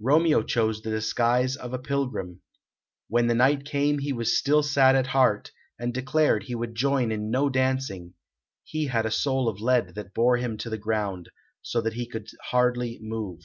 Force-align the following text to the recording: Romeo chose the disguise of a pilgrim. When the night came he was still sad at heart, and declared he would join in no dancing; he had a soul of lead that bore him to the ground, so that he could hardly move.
Romeo 0.00 0.42
chose 0.42 0.82
the 0.82 0.90
disguise 0.90 1.54
of 1.54 1.72
a 1.72 1.78
pilgrim. 1.78 2.40
When 3.06 3.28
the 3.28 3.36
night 3.36 3.64
came 3.64 4.00
he 4.00 4.12
was 4.12 4.36
still 4.36 4.64
sad 4.64 4.96
at 4.96 5.06
heart, 5.06 5.52
and 5.78 5.94
declared 5.94 6.42
he 6.42 6.56
would 6.56 6.74
join 6.74 7.12
in 7.12 7.30
no 7.30 7.48
dancing; 7.48 8.14
he 8.64 8.86
had 8.88 9.06
a 9.06 9.12
soul 9.12 9.48
of 9.48 9.60
lead 9.60 9.94
that 9.94 10.12
bore 10.12 10.38
him 10.38 10.56
to 10.58 10.70
the 10.70 10.76
ground, 10.76 11.28
so 11.62 11.80
that 11.80 11.92
he 11.92 12.08
could 12.08 12.26
hardly 12.50 12.98
move. 13.00 13.42